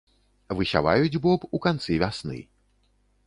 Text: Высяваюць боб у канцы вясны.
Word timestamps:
Высяваюць 0.59 1.21
боб 1.27 1.45
у 1.57 1.61
канцы 1.65 1.97
вясны. 2.05 2.39